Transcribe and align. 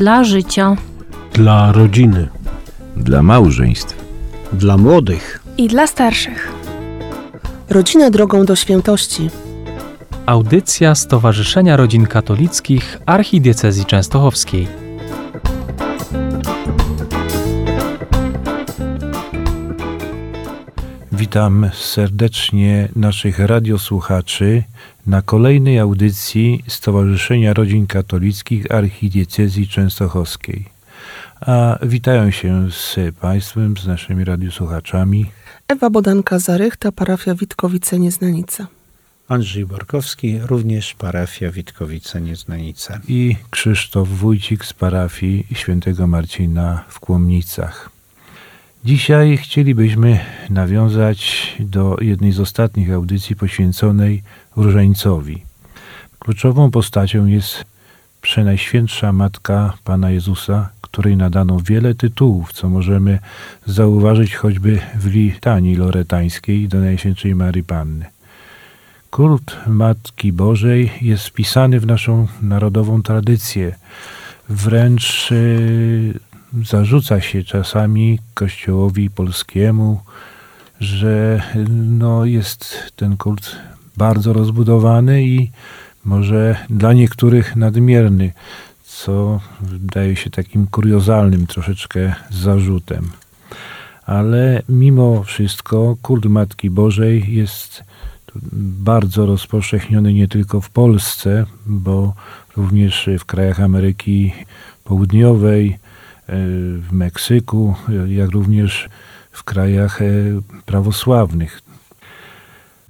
Dla 0.00 0.24
życia. 0.24 0.76
Dla 1.32 1.72
rodziny. 1.72 2.28
Dla 2.96 3.22
małżeństw. 3.22 3.96
Dla 4.52 4.76
młodych. 4.76 5.42
I 5.58 5.68
dla 5.68 5.86
starszych. 5.86 6.52
Rodzina 7.70 8.10
drogą 8.10 8.44
do 8.44 8.56
świętości. 8.56 9.30
Audycja 10.26 10.94
Stowarzyszenia 10.94 11.76
Rodzin 11.76 12.06
Katolickich 12.06 13.00
Archidiecezji 13.06 13.84
Częstochowskiej. 13.84 14.79
Witam 21.30 21.70
serdecznie 21.74 22.88
naszych 22.96 23.38
radiosłuchaczy 23.38 24.62
na 25.06 25.22
kolejnej 25.22 25.78
audycji 25.78 26.64
Stowarzyszenia 26.68 27.54
Rodzin 27.54 27.86
Katolickich 27.86 28.72
Archidiecezji 28.72 29.68
Częstochowskiej. 29.68 30.64
A 31.40 31.78
witają 31.82 32.30
się 32.30 32.70
z 32.70 32.96
Państwem, 33.20 33.76
z 33.76 33.86
naszymi 33.86 34.24
radiosłuchaczami 34.24 35.26
Ewa 35.68 35.90
Bodanka-Zarychta, 35.90 36.92
parafia 36.92 37.34
Witkowice-Nieznanica. 37.34 38.66
Andrzej 39.28 39.66
Borkowski, 39.66 40.38
również 40.38 40.94
parafia 40.94 41.50
Witkowice-Nieznanica. 41.50 43.00
i 43.08 43.36
Krzysztof 43.50 44.08
Wójcik 44.08 44.64
z 44.64 44.72
parafii 44.72 45.46
Świętego 45.52 46.06
Marcina 46.06 46.84
w 46.88 47.00
Kłomnicach. 47.00 47.99
Dzisiaj 48.84 49.36
chcielibyśmy 49.36 50.20
nawiązać 50.50 51.52
do 51.60 51.96
jednej 52.00 52.32
z 52.32 52.40
ostatnich 52.40 52.92
audycji 52.92 53.36
poświęconej 53.36 54.22
Różańcowi. 54.56 55.42
Kluczową 56.18 56.70
postacią 56.70 57.26
jest 57.26 57.64
Przenajświętsza 58.22 59.12
Matka 59.12 59.72
Pana 59.84 60.10
Jezusa, 60.10 60.68
której 60.80 61.16
nadano 61.16 61.60
wiele 61.64 61.94
tytułów, 61.94 62.52
co 62.52 62.68
możemy 62.68 63.18
zauważyć 63.66 64.34
choćby 64.34 64.80
w 64.94 65.06
litanii 65.06 65.76
loretańskiej 65.76 66.68
do 66.68 66.80
Najświętszej 66.80 67.34
Marii 67.34 67.64
Panny. 67.64 68.06
Kult 69.10 69.56
Matki 69.66 70.32
Bożej 70.32 70.90
jest 71.00 71.26
wpisany 71.26 71.80
w 71.80 71.86
naszą 71.86 72.26
narodową 72.42 73.02
tradycję. 73.02 73.74
Wręcz 74.48 75.32
y, 75.32 76.29
zarzuca 76.64 77.20
się 77.20 77.44
czasami 77.44 78.18
Kościołowi 78.34 79.10
polskiemu, 79.10 80.00
że 80.80 81.42
no, 81.70 82.24
jest 82.24 82.92
ten 82.96 83.16
kult 83.16 83.56
bardzo 83.96 84.32
rozbudowany 84.32 85.24
i 85.24 85.50
może 86.04 86.56
dla 86.70 86.92
niektórych 86.92 87.56
nadmierny, 87.56 88.32
co 88.84 89.40
wydaje 89.60 90.16
się 90.16 90.30
takim 90.30 90.66
kuriozalnym 90.66 91.46
troszeczkę 91.46 92.14
zarzutem. 92.30 93.10
Ale 94.06 94.62
mimo 94.68 95.22
wszystko 95.22 95.96
kult 96.02 96.24
Matki 96.24 96.70
Bożej 96.70 97.34
jest 97.34 97.84
bardzo 98.52 99.26
rozpowszechniony 99.26 100.12
nie 100.12 100.28
tylko 100.28 100.60
w 100.60 100.70
Polsce, 100.70 101.46
bo 101.66 102.14
również 102.56 103.08
w 103.18 103.24
krajach 103.24 103.60
Ameryki 103.60 104.32
Południowej, 104.84 105.78
w 106.80 106.88
Meksyku, 106.92 107.74
jak 108.08 108.30
również 108.30 108.88
w 109.32 109.44
krajach 109.44 110.02
e, 110.02 110.04
prawosławnych. 110.66 111.60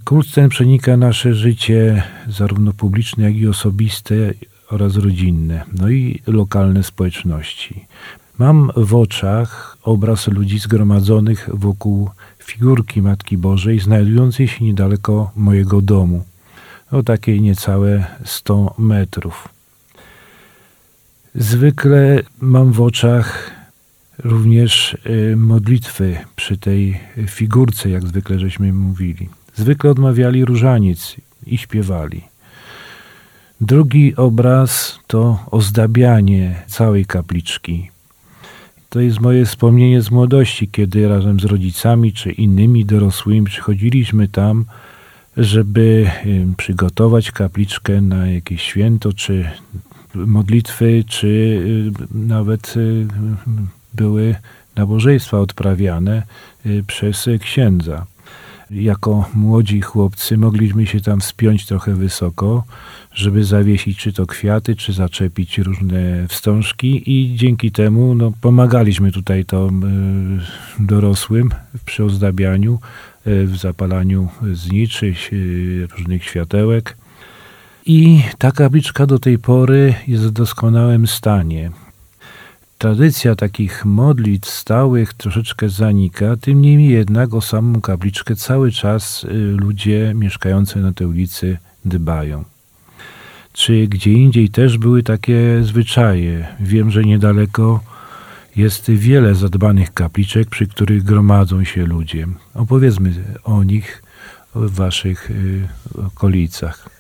Kult 0.04 0.32
ten 0.32 0.48
przenika 0.48 0.96
nasze 0.96 1.34
życie, 1.34 2.02
zarówno 2.28 2.72
publiczne, 2.72 3.24
jak 3.24 3.36
i 3.36 3.48
osobiste 3.48 4.14
oraz 4.70 4.96
rodzinne, 4.96 5.64
no 5.72 5.90
i 5.90 6.22
lokalne 6.26 6.82
społeczności. 6.82 7.86
Mam 8.38 8.70
w 8.76 8.94
oczach 8.94 9.76
obraz 9.82 10.28
ludzi 10.28 10.58
zgromadzonych 10.58 11.48
wokół 11.52 12.10
figurki 12.38 13.02
Matki 13.02 13.38
Bożej, 13.38 13.80
znajdującej 13.80 14.48
się 14.48 14.64
niedaleko 14.64 15.30
mojego 15.36 15.80
domu, 15.80 16.24
o 16.90 17.02
takiej 17.02 17.40
niecałe 17.40 18.06
100 18.24 18.74
metrów. 18.78 19.59
Zwykle 21.34 22.22
mam 22.40 22.72
w 22.72 22.80
oczach 22.80 23.50
również 24.24 24.96
y, 25.06 25.36
modlitwy 25.36 26.16
przy 26.36 26.58
tej 26.58 27.00
figurce, 27.26 27.90
jak 27.90 28.06
zwykle 28.06 28.38
żeśmy 28.38 28.72
mówili. 28.72 29.28
Zwykle 29.54 29.90
odmawiali 29.90 30.44
różaniec 30.44 31.16
i 31.46 31.58
śpiewali. 31.58 32.22
Drugi 33.60 34.16
obraz 34.16 34.98
to 35.06 35.44
ozdabianie 35.50 36.62
całej 36.66 37.06
kapliczki. 37.06 37.90
To 38.88 39.00
jest 39.00 39.20
moje 39.20 39.44
wspomnienie 39.44 40.02
z 40.02 40.10
młodości, 40.10 40.68
kiedy 40.68 41.08
razem 41.08 41.40
z 41.40 41.44
rodzicami 41.44 42.12
czy 42.12 42.32
innymi 42.32 42.84
dorosłymi 42.84 43.46
przychodziliśmy 43.46 44.28
tam, 44.28 44.64
żeby 45.36 46.10
y, 46.26 46.46
przygotować 46.56 47.30
kapliczkę 47.30 48.00
na 48.00 48.26
jakieś 48.26 48.62
święto, 48.62 49.12
czy 49.12 49.50
modlitwy, 50.14 51.04
czy 51.08 51.28
y, 51.28 52.18
nawet 52.18 52.76
y, 52.76 53.06
były 53.94 54.34
nabożeństwa 54.76 55.38
odprawiane 55.38 56.22
przez 56.86 57.28
księdza. 57.40 58.06
Jako 58.70 59.28
młodzi 59.34 59.80
chłopcy 59.80 60.38
mogliśmy 60.38 60.86
się 60.86 61.00
tam 61.00 61.20
wspiąć 61.20 61.66
trochę 61.66 61.94
wysoko, 61.94 62.64
żeby 63.14 63.44
zawiesić 63.44 63.98
czy 63.98 64.12
to 64.12 64.26
kwiaty, 64.26 64.76
czy 64.76 64.92
zaczepić 64.92 65.58
różne 65.58 66.28
wstążki 66.28 67.02
i 67.06 67.36
dzięki 67.36 67.72
temu 67.72 68.14
no, 68.14 68.32
pomagaliśmy 68.40 69.12
tutaj 69.12 69.44
to 69.44 69.68
y, 69.68 69.70
dorosłym 70.84 71.50
przy 71.84 72.04
ozdabianiu, 72.04 72.78
y, 73.26 73.46
w 73.46 73.56
zapalaniu 73.56 74.28
zniczy, 74.52 75.14
y, 75.32 75.88
różnych 75.96 76.24
światełek. 76.24 76.96
I 77.86 78.22
ta 78.38 78.52
kapliczka 78.52 79.06
do 79.06 79.18
tej 79.18 79.38
pory 79.38 79.94
jest 80.08 80.24
w 80.26 80.30
doskonałym 80.30 81.06
stanie. 81.06 81.70
Tradycja 82.78 83.34
takich 83.34 83.84
modlitw 83.84 84.50
stałych 84.50 85.14
troszeczkę 85.14 85.68
zanika, 85.68 86.36
tym 86.36 86.62
niemniej 86.62 86.90
jednak 86.90 87.34
o 87.34 87.40
samą 87.40 87.80
kapliczkę 87.80 88.36
cały 88.36 88.72
czas 88.72 89.26
ludzie 89.56 90.12
mieszkający 90.14 90.78
na 90.78 90.92
tej 90.92 91.06
ulicy 91.06 91.58
dbają 91.84 92.44
czy 93.52 93.86
gdzie 93.86 94.12
indziej 94.12 94.50
też 94.50 94.78
były 94.78 95.02
takie 95.02 95.60
zwyczaje. 95.62 96.46
Wiem, 96.60 96.90
że 96.90 97.04
niedaleko 97.04 97.80
jest 98.56 98.90
wiele 98.90 99.34
zadbanych 99.34 99.92
kapliczek, 99.94 100.50
przy 100.50 100.66
których 100.66 101.02
gromadzą 101.02 101.64
się 101.64 101.86
ludzie. 101.86 102.26
Opowiedzmy 102.54 103.12
o 103.44 103.64
nich 103.64 104.02
w 104.54 104.74
waszych 104.74 105.30
y, 105.30 105.68
okolicach. 106.06 106.99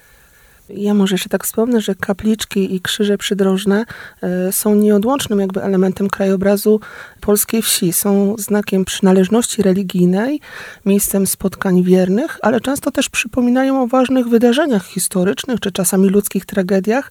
Ja 0.74 0.94
może 0.94 1.14
jeszcze 1.14 1.28
tak 1.28 1.44
wspomnę, 1.44 1.80
że 1.80 1.94
kapliczki 1.94 2.74
i 2.74 2.80
krzyże 2.80 3.18
przydrożne 3.18 3.84
e, 4.22 4.52
są 4.52 4.74
nieodłącznym 4.74 5.40
jakby 5.40 5.62
elementem 5.62 6.08
krajobrazu 6.08 6.80
polskiej 7.20 7.62
wsi. 7.62 7.92
Są 7.92 8.34
znakiem 8.38 8.84
przynależności 8.84 9.62
religijnej, 9.62 10.40
miejscem 10.86 11.26
spotkań 11.26 11.82
wiernych, 11.82 12.38
ale 12.42 12.60
często 12.60 12.90
też 12.90 13.08
przypominają 13.08 13.82
o 13.82 13.86
ważnych 13.86 14.28
wydarzeniach 14.28 14.86
historycznych 14.86 15.60
czy 15.60 15.72
czasami 15.72 16.08
ludzkich 16.08 16.46
tragediach. 16.46 17.10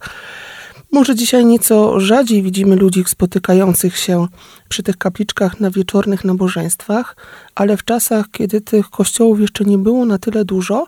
Może 0.92 1.16
dzisiaj 1.16 1.46
nieco 1.46 2.00
rzadziej 2.00 2.44
widzimy 2.44 2.76
ludzi 2.76 3.04
spotykających 3.08 3.98
się 3.98 4.28
przy 4.70 4.84
tych 4.84 4.98
kapliczkach 4.98 5.60
na 5.60 5.72
wieczornych 5.72 6.26
nabożeństwach, 6.26 7.16
ale 7.56 7.78
w 7.78 7.86
czasach, 7.86 8.26
kiedy 8.32 8.62
tych 8.62 8.90
kościołów 8.90 9.40
jeszcze 9.40 9.66
nie 9.66 9.78
było 9.78 10.06
na 10.06 10.18
tyle 10.18 10.46
dużo, 10.46 10.88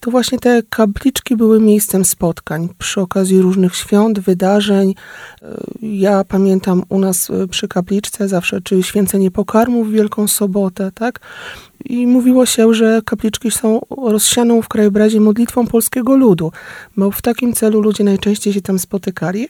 to 0.00 0.10
właśnie 0.10 0.38
te 0.38 0.62
kapliczki 0.70 1.36
były 1.36 1.60
miejscem 1.60 2.04
spotkań 2.04 2.68
przy 2.78 3.00
okazji 3.00 3.40
różnych 3.40 3.76
świąt, 3.76 4.20
wydarzeń. 4.20 4.94
Ja 5.82 6.24
pamiętam 6.24 6.82
u 6.88 6.98
nas 6.98 7.30
e, 7.30 7.48
przy 7.48 7.68
kapliczce 7.68 8.28
zawsze, 8.28 8.60
czy 8.60 8.82
święcenie 8.82 9.30
pokarmu 9.30 9.84
w 9.84 9.92
Wielką 9.92 10.28
Sobotę, 10.28 10.92
tak? 10.94 11.20
I 11.84 12.06
mówiło 12.06 12.46
się, 12.46 12.74
że 12.74 13.00
kapliczki 13.04 13.50
są 13.50 13.80
rozsianą 13.90 14.62
w 14.62 14.68
krajobrazie 14.68 15.20
modlitwą 15.20 15.66
polskiego 15.66 16.16
ludu, 16.16 16.52
bo 16.96 17.10
w 17.10 17.22
takim 17.22 17.52
celu 17.52 17.80
ludzie 17.80 18.04
najczęściej 18.04 18.52
się 18.52 18.60
tam 18.60 18.78
spotykali. 18.78 19.48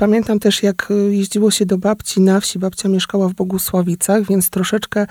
Pamiętam 0.00 0.38
też, 0.38 0.62
jak 0.62 0.88
e, 0.90 0.94
jeździło 0.94 1.50
się 1.50 1.66
do 1.66 1.78
babci 1.78 2.20
na 2.20 2.40
wsi. 2.40 2.58
Babcia 2.58 2.88
mieszkała 2.88 3.28
w 3.28 3.34
Bogusławicach, 3.34 4.26
więc 4.26 4.50
troszeczkę, 4.50 5.06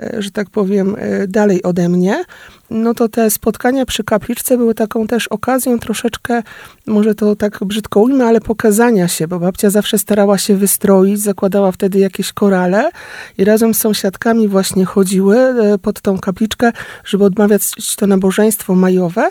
e, 0.00 0.22
że 0.22 0.30
tak 0.30 0.50
powiem, 0.50 0.96
dalej 1.28 1.62
ode 1.62 1.88
mnie 1.88 2.24
no 2.70 2.94
to 2.94 3.08
te 3.08 3.30
spotkania 3.30 3.86
przy 3.86 4.04
kapliczce 4.04 4.56
były 4.56 4.74
taką 4.74 5.06
też 5.06 5.28
okazją 5.28 5.78
troszeczkę, 5.78 6.42
może 6.86 7.14
to 7.14 7.36
tak 7.36 7.64
brzydko 7.64 8.00
ujmę, 8.00 8.24
ale 8.24 8.40
pokazania 8.40 9.08
się, 9.08 9.28
bo 9.28 9.38
babcia 9.38 9.70
zawsze 9.70 9.98
starała 9.98 10.38
się 10.38 10.56
wystroić, 10.56 11.20
zakładała 11.20 11.72
wtedy 11.72 11.98
jakieś 11.98 12.32
korale 12.32 12.90
i 13.38 13.44
razem 13.44 13.74
z 13.74 13.78
sąsiadkami 13.78 14.48
właśnie 14.48 14.84
chodziły 14.84 15.36
e, 15.38 15.78
pod 15.78 16.00
tą 16.00 16.18
kapliczkę, 16.18 16.72
żeby 17.04 17.24
odmawiać 17.24 17.96
to 17.96 18.06
nabożeństwo 18.06 18.74
majowe. 18.74 19.30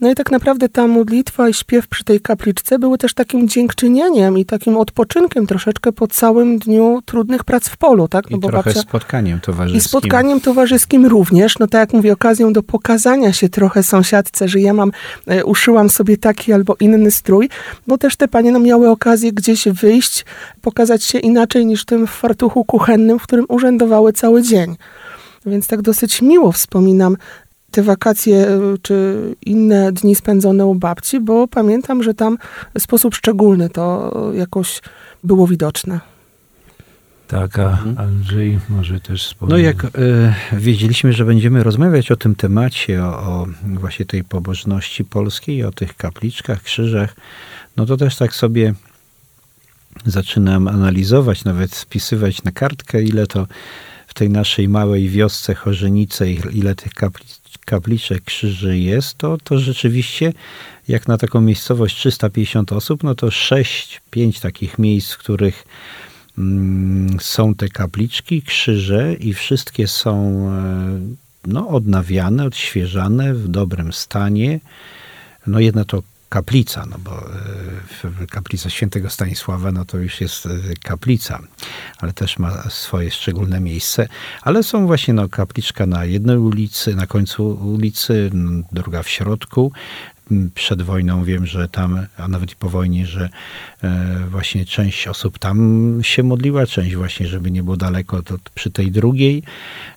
No 0.00 0.10
i 0.10 0.14
tak 0.14 0.30
naprawdę 0.30 0.68
ta 0.68 0.86
modlitwa 0.86 1.48
i 1.48 1.54
śpiew 1.54 1.88
przy 1.88 2.04
tej 2.04 2.20
kapliczce 2.20 2.78
były 2.78 2.98
też 2.98 3.14
takim 3.14 3.48
dziękczynieniem 3.48 4.38
i 4.38 4.44
takim 4.44 4.76
odpoczynkiem 4.76 5.46
troszeczkę 5.46 5.92
po 5.92 6.06
całym 6.06 6.58
dniu 6.58 7.02
trudnych 7.04 7.44
prac 7.44 7.68
w 7.68 7.76
polu, 7.76 8.08
tak? 8.08 8.30
I 8.30 8.40
trochę 8.40 8.72
spotkaniem 8.72 9.40
towarzyskim. 9.40 9.78
I 9.78 9.80
spotkaniem 9.80 10.40
towarzyskim 10.40 11.06
również, 11.06 11.58
no 11.58 11.66
tak 11.66 11.80
jak 11.80 11.92
mówię, 11.92 12.12
okazją 12.12 12.52
do 12.52 12.62
pokazania 12.62 13.32
się 13.32 13.48
trochę 13.48 13.82
sąsiadce, 13.82 14.48
że 14.48 14.60
ja 14.60 14.74
mam, 14.74 14.92
e, 15.26 15.44
uszyłam 15.44 15.90
sobie 15.90 16.16
taki 16.16 16.52
albo 16.52 16.76
inny 16.80 17.10
strój, 17.10 17.48
bo 17.86 17.98
też 17.98 18.16
te 18.16 18.28
panie 18.28 18.52
no, 18.52 18.58
miały 18.58 18.90
okazję 18.90 19.32
gdzieś 19.32 19.68
wyjść, 19.68 20.24
pokazać 20.62 21.04
się 21.04 21.18
inaczej 21.18 21.66
niż 21.66 21.84
tym 21.84 22.06
w 22.06 22.10
fartuchu 22.10 22.64
kuchennym, 22.64 23.18
w 23.18 23.22
którym 23.22 23.46
urzędowały 23.48 24.12
cały 24.12 24.42
dzień. 24.42 24.76
Więc 25.46 25.66
tak 25.66 25.82
dosyć 25.82 26.22
miło 26.22 26.52
wspominam 26.52 27.16
te 27.70 27.82
wakacje 27.82 28.48
y, 28.48 28.78
czy 28.82 29.18
inne 29.46 29.92
dni 29.92 30.14
spędzone 30.14 30.66
u 30.66 30.74
babci, 30.74 31.20
bo 31.20 31.48
pamiętam, 31.48 32.02
że 32.02 32.14
tam 32.14 32.38
w 32.78 32.82
sposób 32.82 33.14
szczególny 33.14 33.70
to 33.70 34.12
jakoś 34.34 34.80
było 35.24 35.46
widoczne. 35.46 36.00
Tak, 37.28 37.58
a 37.58 37.70
mhm. 37.70 37.98
Andrzej 37.98 38.58
może 38.68 39.00
też 39.00 39.26
wspomnieć. 39.26 39.50
No 39.52 39.58
jak 39.58 39.84
y, 39.84 40.34
wiedzieliśmy, 40.52 41.12
że 41.12 41.24
będziemy 41.24 41.62
rozmawiać 41.62 42.10
o 42.10 42.16
tym 42.16 42.34
temacie, 42.34 43.04
o, 43.04 43.08
o, 43.08 43.46
właśnie 43.64 44.06
tej 44.06 44.24
pobożności 44.24 45.04
polskiej, 45.04 45.64
o 45.64 45.72
tych 45.72 45.96
kapliczkach, 45.96 46.62
krzyżach, 46.62 47.16
no 47.76 47.86
to 47.86 47.96
też 47.96 48.16
tak 48.16 48.34
sobie 48.34 48.74
zaczynam 50.06 50.68
analizować, 50.68 51.44
nawet 51.44 51.74
spisywać 51.74 52.42
na 52.42 52.52
kartkę, 52.52 53.02
ile 53.02 53.26
to 53.26 53.46
w 54.06 54.14
tej 54.14 54.30
naszej 54.30 54.68
małej 54.68 55.08
wiosce 55.08 55.54
Chorzenice, 55.54 56.32
ile 56.32 56.74
tych 56.74 56.94
kaplic, 56.94 57.37
kapliczek, 57.64 58.24
krzyży 58.24 58.78
jest, 58.78 59.18
to, 59.18 59.38
to 59.44 59.58
rzeczywiście 59.58 60.32
jak 60.88 61.08
na 61.08 61.18
taką 61.18 61.40
miejscowość 61.40 61.96
350 61.96 62.72
osób, 62.72 63.02
no 63.02 63.14
to 63.14 63.26
6-5 63.26 64.42
takich 64.42 64.78
miejsc, 64.78 65.12
w 65.12 65.18
których 65.18 65.64
mm, 66.38 67.20
są 67.20 67.54
te 67.54 67.68
kapliczki, 67.68 68.42
krzyże 68.42 69.14
i 69.14 69.34
wszystkie 69.34 69.88
są 69.88 70.14
e, 70.48 71.00
no, 71.46 71.68
odnawiane, 71.68 72.44
odświeżane, 72.44 73.34
w 73.34 73.48
dobrym 73.48 73.92
stanie. 73.92 74.60
No 75.46 75.60
jedna 75.60 75.84
to 75.84 76.02
kaplica, 76.28 76.86
no 76.86 76.98
bo 76.98 77.30
e, 78.22 78.26
kaplica 78.26 78.70
świętego 78.70 79.10
Stanisława, 79.10 79.72
no 79.72 79.84
to 79.84 79.98
już 79.98 80.20
jest 80.20 80.46
e, 80.46 80.50
kaplica, 80.82 81.40
ale 81.98 82.12
też 82.12 82.38
ma 82.38 82.62
swoje 82.70 83.10
szczególne 83.10 83.60
miejsce. 83.60 84.08
Ale 84.42 84.62
są 84.62 84.86
właśnie 84.86 85.14
no, 85.14 85.28
kapliczka 85.28 85.86
na 85.86 86.04
jednej 86.04 86.38
ulicy, 86.38 86.94
na 86.94 87.06
końcu 87.06 87.48
ulicy, 87.48 88.30
druga 88.72 89.02
w 89.02 89.08
środku 89.08 89.72
przed 90.54 90.82
wojną 90.82 91.24
wiem, 91.24 91.46
że 91.46 91.68
tam, 91.68 92.06
a 92.16 92.28
nawet 92.28 92.52
i 92.52 92.56
po 92.56 92.68
wojnie, 92.68 93.06
że 93.06 93.28
e, 93.82 94.26
właśnie 94.30 94.66
część 94.66 95.08
osób 95.08 95.38
tam 95.38 95.98
się 96.02 96.22
modliła, 96.22 96.66
część 96.66 96.96
właśnie, 96.96 97.26
żeby 97.26 97.50
nie 97.50 97.62
było 97.62 97.76
daleko, 97.76 98.22
to 98.22 98.36
przy 98.54 98.70
tej 98.70 98.90
drugiej 98.90 99.42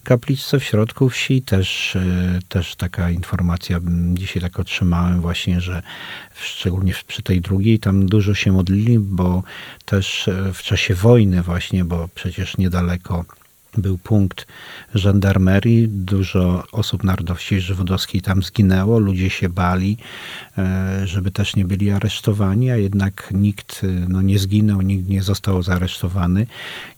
kapliczce 0.03 0.59
w 0.59 0.63
środku 0.63 1.09
wsi. 1.09 1.41
Też, 1.41 1.95
e, 1.95 2.39
też 2.49 2.75
taka 2.75 3.11
informacja 3.11 3.79
dzisiaj 4.13 4.41
tak 4.41 4.59
otrzymałem 4.59 5.21
właśnie, 5.21 5.61
że 5.61 5.83
szczególnie 6.35 6.93
przy 7.07 7.21
tej 7.21 7.41
drugiej 7.41 7.79
tam 7.79 8.05
dużo 8.05 8.33
się 8.33 8.51
modlili, 8.51 8.99
bo 8.99 9.43
też 9.85 10.27
e, 10.27 10.53
w 10.53 10.63
czasie 10.63 10.95
wojny 10.95 11.41
właśnie, 11.41 11.85
bo 11.85 12.09
przecież 12.15 12.57
niedaleko 12.57 13.25
był 13.77 13.97
punkt 13.97 14.47
żandarmerii, 14.95 15.87
dużo 15.87 16.63
osób 16.71 17.03
narodowości 17.03 17.61
żydowskiej 17.61 18.21
tam 18.21 18.43
zginęło, 18.43 18.99
ludzie 18.99 19.29
się 19.29 19.49
bali, 19.49 19.97
e, 20.57 21.07
żeby 21.07 21.31
też 21.31 21.55
nie 21.55 21.65
byli 21.65 21.91
aresztowani, 21.91 22.71
a 22.71 22.77
jednak 22.77 23.29
nikt 23.31 23.81
no, 24.07 24.21
nie 24.21 24.39
zginął, 24.39 24.81
nikt 24.81 25.09
nie 25.09 25.23
został 25.23 25.63
zaresztowany 25.63 26.47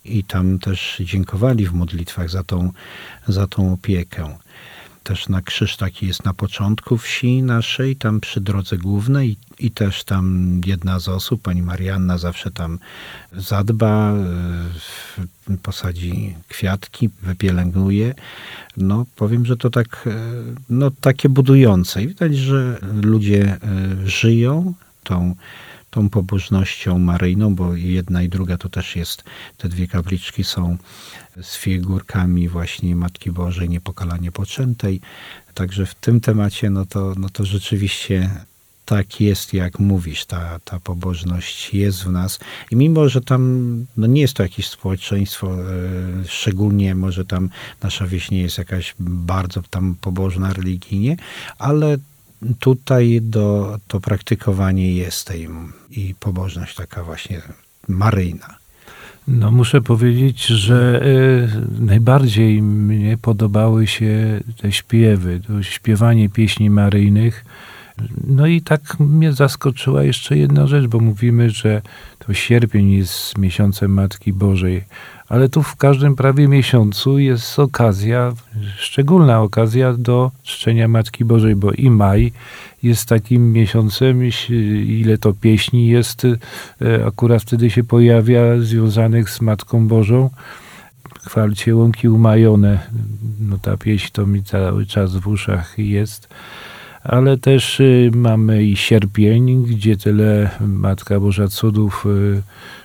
i 0.05 0.23
tam 0.23 0.59
też 0.59 0.97
dziękowali 0.99 1.67
w 1.67 1.73
modlitwach 1.73 2.29
za 2.29 2.43
tą, 2.43 2.71
za 3.27 3.47
tą 3.47 3.73
opiekę 3.73 4.37
też 5.03 5.29
na 5.29 5.41
krzyż 5.41 5.77
taki 5.77 6.07
jest 6.07 6.25
na 6.25 6.33
początku 6.33 6.97
wsi 6.97 7.43
naszej, 7.43 7.95
tam 7.95 8.19
przy 8.19 8.41
drodze 8.41 8.77
głównej 8.77 9.37
i 9.59 9.71
też 9.71 10.03
tam 10.03 10.61
jedna 10.65 10.99
z 10.99 11.07
osób, 11.07 11.41
pani 11.41 11.61
Marianna 11.61 12.17
zawsze 12.17 12.51
tam 12.51 12.79
zadba, 13.33 14.13
e, 14.13 15.57
posadzi 15.63 16.35
kwiatki, 16.47 17.09
wypielęgnuje. 17.21 18.15
No 18.77 19.05
powiem, 19.15 19.45
że 19.45 19.57
to 19.57 19.69
tak, 19.69 20.03
e, 20.07 20.11
no 20.69 20.91
takie 21.01 21.29
budujące 21.29 22.03
i 22.03 22.07
widać, 22.07 22.37
że 22.37 22.79
ludzie 23.01 23.43
e, 23.43 23.59
żyją 24.05 24.73
tą 25.03 25.35
tą 25.93 26.09
pobożnością 26.09 26.99
maryjną, 26.99 27.55
bo 27.55 27.75
jedna 27.75 28.23
i 28.23 28.29
druga 28.29 28.57
to 28.57 28.69
też 28.69 28.95
jest, 28.95 29.23
te 29.57 29.69
dwie 29.69 29.87
kapliczki 29.87 30.43
są 30.43 30.77
z 31.41 31.57
figurkami 31.57 32.49
właśnie 32.49 32.95
Matki 32.95 33.31
Bożej 33.31 33.69
Niepokalanie 33.69 34.31
Poczętej. 34.31 35.01
Także 35.53 35.85
w 35.85 35.95
tym 35.95 36.19
temacie, 36.21 36.69
no 36.69 36.85
to, 36.85 37.13
no 37.17 37.29
to 37.29 37.45
rzeczywiście 37.45 38.29
tak 38.85 39.21
jest, 39.21 39.53
jak 39.53 39.79
mówisz, 39.79 40.25
ta, 40.25 40.59
ta 40.59 40.79
pobożność 40.79 41.73
jest 41.73 42.03
w 42.03 42.11
nas. 42.11 42.39
I 42.71 42.75
mimo, 42.75 43.09
że 43.09 43.21
tam 43.21 43.85
no 43.97 44.07
nie 44.07 44.21
jest 44.21 44.33
to 44.33 44.43
jakieś 44.43 44.67
społeczeństwo, 44.67 45.47
e, 45.47 45.65
szczególnie 46.27 46.95
może 46.95 47.25
tam 47.25 47.49
nasza 47.83 48.07
wieś 48.07 48.31
nie 48.31 48.41
jest 48.41 48.57
jakaś 48.57 48.95
bardzo 48.99 49.61
tam 49.69 49.95
pobożna 50.01 50.53
religijnie, 50.53 51.17
ale 51.57 51.97
tutaj 52.59 53.19
do, 53.21 53.79
to 53.87 53.99
praktykowanie 53.99 54.93
jest 54.93 55.27
tej 55.27 55.49
i 55.91 56.15
pobożność 56.19 56.75
taka 56.75 57.03
właśnie 57.03 57.41
maryjna. 57.87 58.57
No 59.27 59.51
muszę 59.51 59.81
powiedzieć, 59.81 60.45
że 60.45 61.01
y, 61.79 61.83
najbardziej 61.83 62.61
mnie 62.61 63.17
podobały 63.17 63.87
się 63.87 64.39
te 64.61 64.71
śpiewy, 64.71 65.41
to 65.47 65.63
śpiewanie 65.63 66.29
pieśni 66.29 66.69
maryjnych. 66.69 67.45
No 68.27 68.47
i 68.47 68.61
tak 68.61 68.99
mnie 68.99 69.33
zaskoczyła 69.33 70.03
jeszcze 70.03 70.37
jedna 70.37 70.67
rzecz, 70.67 70.87
bo 70.87 70.99
mówimy, 70.99 71.49
że 71.49 71.81
to 72.19 72.33
sierpień 72.33 72.91
jest 72.91 73.37
miesiącem 73.37 73.93
Matki 73.93 74.33
Bożej, 74.33 74.83
ale 75.29 75.49
tu 75.49 75.63
w 75.63 75.75
każdym 75.75 76.15
prawie 76.15 76.47
miesiącu 76.47 77.19
jest 77.19 77.59
okazja, 77.59 78.33
szczególna 78.77 79.41
okazja 79.41 79.93
do 79.93 80.31
czczenia 80.43 80.87
Matki 80.87 81.25
Bożej, 81.25 81.55
bo 81.55 81.71
i 81.71 81.89
maj 81.89 82.31
jest 82.83 83.05
takim 83.09 83.53
miesiącem, 83.53 84.21
ile 84.85 85.17
to 85.17 85.33
pieśni 85.33 85.87
jest, 85.87 86.25
e, 86.81 87.05
akurat 87.05 87.41
wtedy 87.41 87.69
się 87.69 87.83
pojawia 87.83 88.59
związanych 88.59 89.29
z 89.29 89.41
Matką 89.41 89.87
Bożą. 89.87 90.29
Chwalcie 91.25 91.75
łąki 91.75 92.09
umajone, 92.09 92.79
no 93.39 93.57
ta 93.57 93.77
pieśń 93.77 94.09
to 94.11 94.25
mi 94.25 94.43
cały 94.43 94.85
czas 94.85 95.15
w 95.15 95.27
uszach 95.27 95.73
jest 95.77 96.29
ale 97.03 97.37
też 97.37 97.79
y, 97.79 98.11
mamy 98.15 98.63
i 98.63 98.77
sierpień, 98.77 99.63
gdzie 99.63 99.97
tyle 99.97 100.49
Matka 100.59 101.19
Boża 101.19 101.47
Cudów 101.47 102.05
y, 102.05 102.41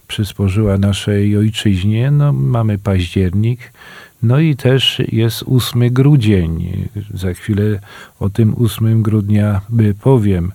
przysporzyła 0.08 0.78
naszej 0.78 1.36
ojczyźnie. 1.36 2.10
No, 2.10 2.32
mamy 2.32 2.78
październik, 2.78 3.72
no 4.22 4.40
i 4.40 4.56
też 4.56 5.02
jest 5.08 5.44
8 5.46 5.92
grudzień. 5.92 6.72
Za 7.14 7.34
chwilę 7.34 7.80
o 8.20 8.30
tym 8.30 8.54
8 8.64 9.02
grudnia 9.02 9.60
powiem. 10.02 10.52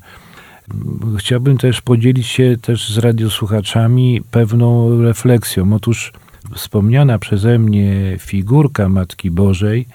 Chciałbym 1.17 1.57
też 1.57 1.81
podzielić 1.81 2.27
się 2.27 2.55
też 2.61 2.89
z 2.89 2.97
radiosłuchaczami 2.97 4.21
pewną 4.31 5.01
refleksją. 5.01 5.73
Otóż 5.73 6.13
wspomniana 6.55 7.19
przeze 7.19 7.59
mnie 7.59 8.17
figurka 8.19 8.89
Matki 8.89 9.31
Bożej, 9.31 9.87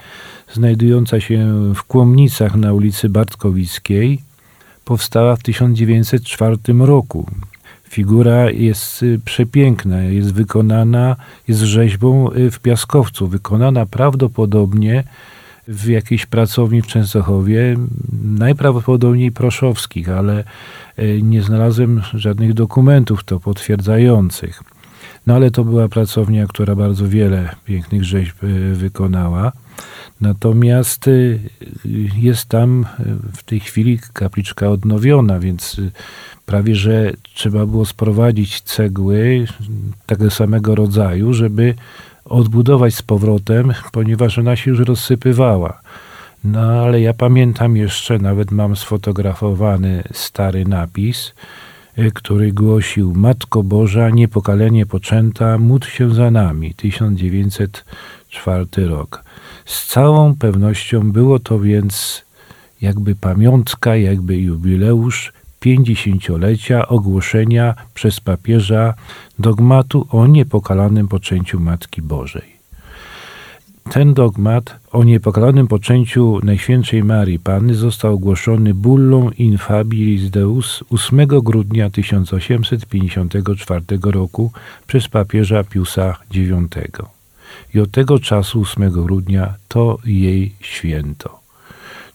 znajdująca 0.52 1.20
się 1.20 1.46
w 1.74 1.82
Kłomnicach 1.82 2.56
na 2.56 2.72
ulicy 2.72 3.08
Bartkowickiej, 3.08 4.22
powstała 4.84 5.36
w 5.36 5.42
1904 5.42 6.56
roku. 6.78 7.26
Figura 7.88 8.50
jest 8.50 9.02
y, 9.02 9.20
przepiękna, 9.24 10.02
jest 10.02 10.32
wykonana, 10.32 11.16
jest 11.48 11.60
rzeźbą 11.60 12.32
y, 12.32 12.50
w 12.50 12.60
piaskowcu, 12.60 13.28
wykonana 13.28 13.86
prawdopodobnie 13.86 15.04
w 15.68 15.88
jakiejś 15.88 16.26
pracowni 16.26 16.82
w 16.82 16.86
Częstochowie, 16.86 17.76
najprawdopodobniej 18.22 19.32
proszowskich, 19.32 20.08
ale 20.08 20.44
y, 20.98 21.20
nie 21.22 21.42
znalazłem 21.42 22.02
żadnych 22.14 22.54
dokumentów 22.54 23.24
to 23.24 23.40
potwierdzających. 23.40 24.62
No 25.28 25.34
ale 25.34 25.50
to 25.50 25.64
była 25.64 25.88
pracownia, 25.88 26.46
która 26.46 26.74
bardzo 26.74 27.08
wiele 27.08 27.54
pięknych 27.64 28.04
rzeźb 28.04 28.36
wykonała. 28.72 29.52
Natomiast 30.20 31.10
jest 32.16 32.48
tam 32.48 32.86
w 33.36 33.42
tej 33.42 33.60
chwili 33.60 33.98
kapliczka 34.12 34.68
odnowiona, 34.68 35.40
więc 35.40 35.80
prawie 36.46 36.74
że 36.74 37.12
trzeba 37.34 37.66
było 37.66 37.86
sprowadzić 37.86 38.60
cegły 38.60 39.46
tego 40.06 40.30
samego 40.30 40.74
rodzaju, 40.74 41.32
żeby 41.32 41.74
odbudować 42.24 42.94
z 42.94 43.02
powrotem, 43.02 43.72
ponieważ 43.92 44.38
ona 44.38 44.56
się 44.56 44.70
już 44.70 44.80
rozsypywała. 44.80 45.80
No 46.44 46.60
ale 46.60 47.00
ja 47.00 47.14
pamiętam 47.14 47.76
jeszcze, 47.76 48.18
nawet 48.18 48.50
mam 48.50 48.76
sfotografowany 48.76 50.02
stary 50.12 50.64
napis, 50.64 51.28
y, 51.28 51.32
który 52.14 52.52
głosił 52.52 53.14
Matko 53.14 53.62
Boża, 53.62 54.10
niepokalenie 54.10 54.86
poczęta, 54.86 55.58
módl 55.58 55.86
się 55.86 56.14
za 56.14 56.30
nami, 56.30 56.74
1904 56.74 58.66
rok. 58.76 59.24
Z 59.64 59.86
całą 59.86 60.36
pewnością 60.36 61.12
było 61.12 61.38
to 61.38 61.60
więc 61.60 62.24
jakby 62.80 63.14
pamiątka, 63.14 63.96
jakby 63.96 64.36
jubileusz 64.36 65.32
pięćdziesięciolecia 65.60 66.88
ogłoszenia 66.88 67.74
przez 67.94 68.20
papieża 68.20 68.94
dogmatu 69.38 70.06
o 70.10 70.26
niepokalanym 70.26 71.08
poczęciu 71.08 71.60
Matki 71.60 72.02
Bożej. 72.02 72.57
Ten 73.90 74.14
dogmat 74.14 74.76
o 74.92 75.04
niepokalanym 75.04 75.68
poczęciu 75.68 76.40
Najświętszej 76.42 77.04
Marii 77.04 77.38
Panny 77.38 77.74
został 77.74 78.14
ogłoszony 78.14 78.74
bullą 78.74 79.30
Infabilis 79.30 80.30
Deus 80.30 80.84
8 80.90 81.26
grudnia 81.26 81.90
1854 81.90 83.84
roku 84.04 84.52
przez 84.86 85.08
papieża 85.08 85.64
Piusa 85.64 86.16
IX. 86.34 86.58
I 87.74 87.80
od 87.80 87.90
tego 87.90 88.18
czasu 88.18 88.60
8 88.60 88.90
grudnia 88.90 89.54
to 89.68 89.98
jej 90.04 90.54
święto. 90.60 91.40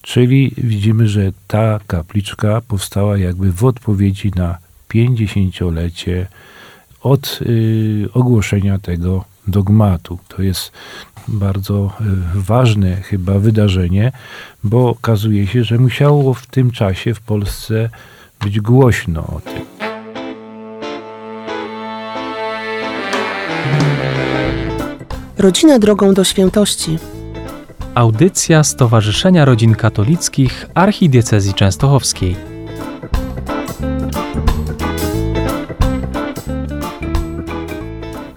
Czyli 0.01 0.51
widzimy, 0.58 1.08
że 1.08 1.32
ta 1.48 1.80
kapliczka 1.88 2.62
powstała 2.68 3.18
jakby 3.18 3.51
w 3.51 3.65
odpowiedzi 3.65 4.32
na 4.36 4.58
50-lecie 4.89 6.27
od 7.01 7.39
y, 7.42 8.08
ogłoszenia 8.13 8.80
tego 8.80 9.32
dogmatu. 9.47 10.19
To 10.27 10.41
jest 10.41 10.71
bardzo 11.27 11.91
y, 12.35 12.41
ważne 12.41 12.95
chyba 12.95 13.39
wydarzenie, 13.39 14.12
bo 14.63 14.89
okazuje 14.89 15.47
się, 15.47 15.63
że 15.63 15.77
musiało 15.77 16.33
w 16.33 16.45
tym 16.45 16.71
czasie 16.71 17.13
w 17.13 17.21
Polsce 17.21 17.89
być 18.41 18.59
głośno 18.59 19.27
o 19.27 19.41
tym. 19.41 19.65
Rodzina 25.38 25.79
drogą 25.79 26.13
do 26.13 26.23
świętości. 26.23 26.97
Audycja 27.95 28.63
Stowarzyszenia 28.63 29.45
Rodzin 29.45 29.75
Katolickich 29.75 30.69
Archidiecezji 30.73 31.53
Częstochowskiej. 31.53 32.52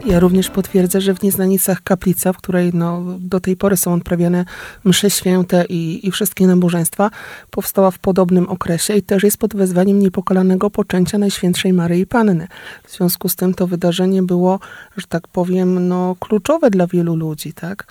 Ja 0.06 0.20
również 0.20 0.50
potwierdzę, 0.50 1.00
że 1.00 1.14
w 1.14 1.22
Nieznanicach 1.22 1.82
kaplica, 1.82 2.32
w 2.32 2.36
której 2.36 2.70
no, 2.74 3.02
do 3.20 3.40
tej 3.40 3.56
pory 3.56 3.76
są 3.76 3.94
odprawiane 3.94 4.44
msze 4.84 5.10
święte 5.10 5.64
i, 5.68 6.08
i 6.08 6.10
wszystkie 6.10 6.46
nabożeństwa, 6.46 7.10
powstała 7.50 7.90
w 7.90 7.98
podobnym 7.98 8.48
okresie 8.48 8.94
i 8.94 9.02
też 9.02 9.22
jest 9.22 9.38
pod 9.38 9.56
wezwaniem 9.56 9.98
niepokalanego 9.98 10.70
poczęcia 10.70 11.18
Najświętszej 11.18 11.72
Maryi 11.72 12.06
Panny. 12.06 12.48
W 12.84 12.96
związku 12.96 13.28
z 13.28 13.36
tym 13.36 13.54
to 13.54 13.66
wydarzenie 13.66 14.22
było, 14.22 14.60
że 14.96 15.06
tak 15.08 15.28
powiem, 15.28 15.88
no, 15.88 16.16
kluczowe 16.20 16.70
dla 16.70 16.86
wielu 16.86 17.16
ludzi, 17.16 17.52
tak? 17.52 17.86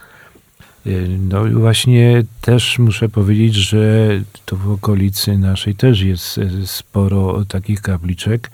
Y, 0.87 1.17
No 1.19 1.45
właśnie 1.45 2.23
też 2.41 2.79
muszę 2.79 3.09
powiedzieć, 3.09 3.55
że 3.55 4.09
to 4.45 4.55
w 4.55 4.71
okolicy 4.71 5.37
naszej 5.37 5.75
też 5.75 6.01
jest 6.01 6.37
y, 6.37 6.67
sporo 6.67 7.45
takich 7.45 7.81
kapliczek, 7.81 8.51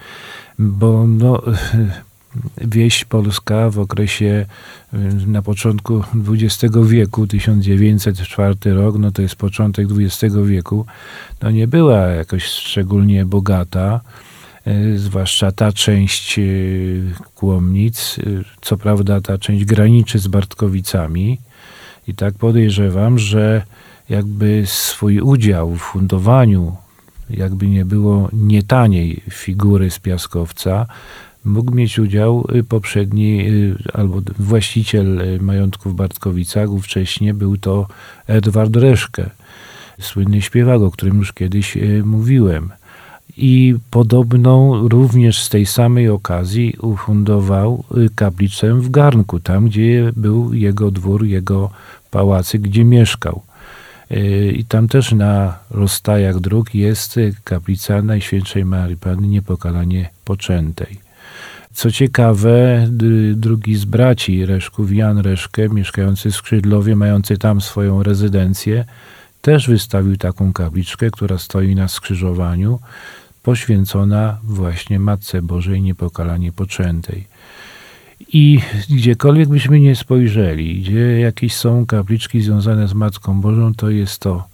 bo 0.60 1.08
no, 1.08 1.42
wieś 2.58 3.06
polska 3.06 3.70
w 3.70 3.80
okresie 3.80 4.46
y, 4.94 4.98
na 5.28 5.42
początku 5.42 6.04
XX 6.28 6.76
wieku, 6.88 7.28
1904 7.28 8.56
rok, 8.74 8.98
no 8.98 9.12
to 9.12 9.22
jest 9.22 9.36
początek 9.36 9.88
XX 9.92 10.36
wieku, 10.46 10.86
no 11.42 11.52
nie 11.52 11.68
była 11.68 11.98
jakoś 11.98 12.44
szczególnie 12.44 13.26
bogata, 13.26 14.02
y, 14.68 15.00
zwłaszcza 15.00 15.52
ta 15.52 15.72
część 15.72 16.40
y, 16.40 17.14
Kłomnic, 17.36 18.20
co 18.62 18.78
prawda 18.78 19.22
ta 19.22 19.38
część 19.38 19.66
graniczy 19.66 20.20
z 20.20 20.28
Bartkowicami. 20.28 21.40
I 22.08 22.16
tak 22.16 22.34
podejrzewam, 22.34 23.20
że 23.20 23.64
jakby 24.10 24.64
swój 24.66 25.20
udział 25.20 25.76
w 25.76 25.82
fundowaniu, 25.82 26.76
jakby 27.30 27.68
nie 27.68 27.86
było 27.86 28.30
nie 28.34 28.64
taniej 28.64 29.24
figury 29.30 29.92
z 29.92 30.00
Piaskowca, 30.00 30.86
mógł 31.46 31.76
mieć 31.76 32.00
udział 32.00 32.48
y, 32.56 32.64
poprzedni 32.64 33.50
y, 33.50 33.76
albo 33.94 34.22
właściciel 34.40 35.22
y, 35.22 35.40
majątku 35.42 35.90
w 35.90 35.94
Bartkowicach, 35.94 36.70
ówcześnie 36.70 37.34
był 37.34 37.58
to 37.58 37.88
Edward 38.28 38.76
Reszke, 38.76 39.30
słynny 40.00 40.42
śpiewak, 40.42 40.82
o 40.82 40.92
którym 40.92 41.18
już 41.18 41.34
kiedyś 41.34 41.78
mówiłem. 42.04 42.70
I 43.38 43.76
podobną 43.92 44.88
również 44.88 45.44
z 45.44 45.50
tej 45.50 45.66
samej 45.66 46.10
okazji 46.10 46.76
ufundował 46.82 47.84
kaplicę 48.16 48.74
w 48.74 48.90
Garnku, 48.90 49.40
tam 49.40 49.66
gdzie 49.66 50.12
był 50.16 50.54
jego 50.54 50.92
dwór, 50.92 51.26
jego 51.26 51.70
pałacyk, 52.12 52.62
gdzie 52.62 52.84
mieszkał. 52.86 53.42
I 54.54 54.66
tam 54.66 54.88
też 54.88 55.12
na 55.12 55.58
rozstajach 55.70 56.40
dróg 56.40 56.76
jest 56.76 57.20
kaplica 57.44 58.02
Najświętszej 58.02 58.66
Marii 58.66 58.98
Panny 58.98 59.28
Niepokalanie 59.28 60.10
Poczętej. 60.26 61.11
Co 61.74 61.92
ciekawe, 61.92 62.88
drugi 63.36 63.76
z 63.76 63.86
braci 63.86 64.46
Reszków, 64.46 64.94
Jan 64.94 65.18
Reszkę, 65.18 65.70
mieszkający 65.70 66.32
w 66.32 66.36
Skrzydlowie, 66.36 66.96
mający 66.96 67.38
tam 67.38 67.62
swoją 67.62 68.04
rezydencję, 68.04 68.86
też 69.42 69.68
wystawił 69.68 70.18
taką 70.18 70.54
kapliczkę, 70.54 71.12
która 71.12 71.38
stoi 71.38 71.76
na 71.76 71.88
skrzyżowaniu, 71.88 72.80
poświęcona 73.44 74.38
właśnie 74.44 75.00
Matce 75.00 75.42
Bożej 75.42 75.82
Niepokalanie 75.82 76.52
Poczętej. 76.52 77.28
I 78.34 78.60
gdziekolwiek 78.90 79.50
byśmy 79.50 79.80
nie 79.80 79.96
spojrzeli, 79.96 80.82
gdzie 80.82 81.20
jakieś 81.20 81.56
są 81.56 81.86
kapliczki 81.86 82.42
związane 82.42 82.88
z 82.88 82.94
Matką 82.94 83.42
Bożą, 83.42 83.74
to 83.74 83.90
jest 83.90 84.20
to 84.20 84.48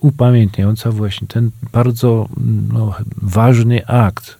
upamiętniająca 0.00 0.90
właśnie 0.90 1.28
ten 1.28 1.50
bardzo 1.72 2.28
no, 2.72 2.94
ważny 3.22 3.86
akt 3.86 4.37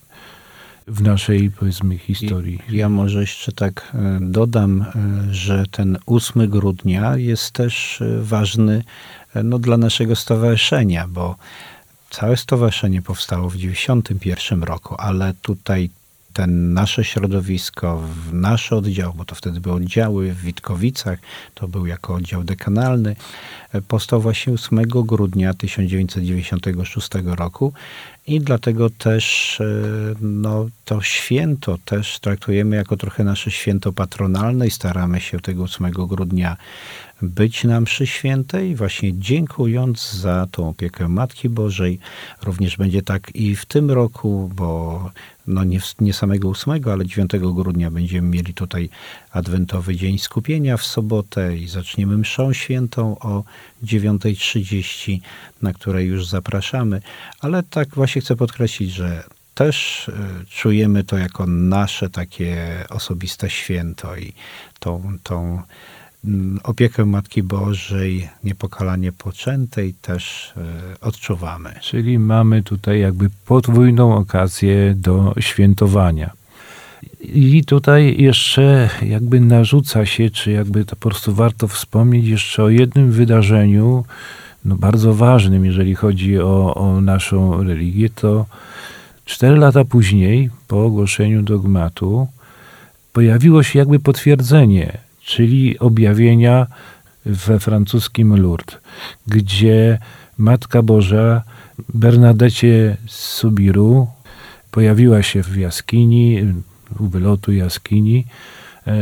w 0.89 1.03
naszej, 1.03 1.51
powiedzmy, 1.51 1.99
historii. 1.99 2.59
Ja 2.71 2.89
może 2.89 3.21
jeszcze 3.21 3.53
tak 3.53 3.93
e, 3.95 4.19
dodam, 4.21 4.83
e, 4.83 5.35
że 5.35 5.65
ten 5.71 5.99
8 6.07 6.49
grudnia 6.49 7.17
jest 7.17 7.51
też 7.51 8.01
e, 8.01 8.23
ważny 8.23 8.85
no, 9.45 9.59
dla 9.59 9.77
naszego 9.77 10.17
stowarzyszenia, 10.17 11.09
bo 11.09 11.37
całe 12.11 12.37
stowarzyszenie 12.37 13.03
powstało 13.03 13.51
w 13.51 13.53
1991 13.53 14.63
roku, 14.63 14.95
ale 14.99 15.35
tutaj 15.43 15.91
nasze 16.47 17.05
środowisko, 17.05 18.03
w 18.27 18.33
nasz 18.33 18.73
oddział, 18.73 19.15
bo 19.15 19.25
to 19.25 19.35
wtedy 19.35 19.61
były 19.61 19.75
oddziały 19.75 20.33
w 20.33 20.41
Witkowicach, 20.41 21.19
to 21.55 21.69
był 21.69 21.87
jako 21.87 22.15
oddział 22.15 22.45
dekanalny, 22.45 23.17
e, 23.73 23.83
powstał 23.83 24.21
właśnie 24.21 24.53
8 24.53 24.83
grudnia 24.83 25.55
1996 25.55 27.09
roku 27.25 27.73
i 28.27 28.41
dlatego 28.41 28.91
też 28.91 29.59
e, 29.61 29.65
no, 30.21 30.67
to 30.85 31.03
święto 31.03 31.79
też 31.85 32.19
traktujemy 32.19 32.77
jako 32.77 32.97
trochę 32.97 33.25
nasze 33.25 33.51
święto 33.51 33.93
patronalne 33.93 34.67
i 34.67 34.71
staramy 34.71 35.21
się 35.21 35.41
tego 35.41 35.63
8 35.63 35.91
grudnia 35.91 36.57
być 37.23 37.65
na 37.65 37.81
mszy 37.81 38.07
świętej, 38.07 38.75
właśnie 38.75 39.19
dziękując 39.19 40.13
za 40.13 40.47
tą 40.51 40.69
opiekę 40.69 41.09
Matki 41.09 41.49
Bożej. 41.49 41.99
Również 42.43 42.77
będzie 42.77 43.03
tak 43.03 43.37
i 43.37 43.57
w 43.57 43.67
tym 43.67 43.91
roku, 43.91 44.51
bo 44.55 45.11
no 45.49 45.65
nie, 45.65 45.81
nie 46.01 46.13
samego 46.13 46.49
8, 46.49 46.73
ale 46.93 47.07
9 47.07 47.31
grudnia 47.39 47.91
będziemy 47.91 48.29
mieli 48.29 48.55
tutaj 48.55 48.89
Adwentowy 49.31 49.97
Dzień 49.97 50.19
Skupienia 50.19 50.77
w 50.77 50.85
sobotę 50.85 51.57
i 51.57 51.69
zaczniemy 51.69 52.19
mszą 52.19 52.53
świętą 52.53 53.19
o 53.19 53.45
9.30, 53.85 55.21
na 55.63 55.73
której 55.73 56.07
już 56.07 56.27
zapraszamy. 56.27 57.03
Ale 57.41 57.63
tak 57.63 57.95
właśnie 57.95 58.23
chcę 58.23 58.37
podkreślić, 58.37 58.93
że 58.93 59.25
też 59.55 60.09
y, 60.09 60.13
czujemy 60.51 61.05
to 61.05 61.19
jako 61.19 61.47
nasze 61.47 62.11
takie 62.11 62.85
osobiste 62.91 63.51
święto 63.51 64.17
i 64.17 64.33
tą, 64.79 65.19
tą 65.23 65.63
opiekę 66.63 67.07
Matki 67.07 67.43
Bożej, 67.43 68.29
niepokalanie 68.45 69.13
poczętej 69.13 69.95
też 69.95 70.53
y, 70.97 71.01
odczuwamy. 71.01 71.75
Czyli 71.81 72.19
mamy 72.19 72.63
tutaj 72.63 73.01
jakby 73.01 73.31
podwójną 73.47 74.17
okazję 74.17 74.95
do 74.97 75.35
świętowania. 75.41 76.31
I 77.21 77.65
tutaj 77.65 78.23
jeszcze 78.23 78.91
jakby 79.03 79.41
narzuca 79.41 80.07
się, 80.07 80.31
czy 80.31 80.51
jakby 80.51 80.85
to 80.85 80.97
po 80.97 81.09
prostu 81.09 81.35
warto 81.35 81.69
wspomnieć 81.69 82.27
jeszcze 82.27 82.63
o 82.63 82.69
jednym 82.69 83.13
wydarzeniu, 83.13 84.05
no 84.65 84.77
bardzo 84.77 85.15
ważnym, 85.15 85.65
jeżeli 85.65 85.95
chodzi 85.95 86.39
o, 86.39 86.75
o 86.75 87.01
naszą 87.01 87.63
religię, 87.63 88.11
to 88.11 88.47
cztery 89.25 89.57
lata 89.57 89.85
później, 89.85 90.51
po 90.69 90.85
ogłoszeniu 90.85 91.43
dogmatu, 91.43 92.29
pojawiło 93.13 93.63
się 93.63 93.79
jakby 93.79 93.99
potwierdzenie, 93.99 94.99
czyli 95.29 95.79
objawienia 95.79 96.67
we 97.27 97.61
francuskim 97.61 98.37
Lourdes, 98.37 98.79
gdzie 99.27 99.99
Matka 100.39 100.83
Boża 100.83 101.43
Bernadecie 101.95 102.97
Subiru 103.07 104.07
pojawiła 104.71 105.23
się 105.23 105.43
w 105.43 105.57
jaskini, 105.57 106.55
u 106.99 107.07
wylotu 107.07 107.53
jaskini 107.53 108.25
e, 108.87 108.97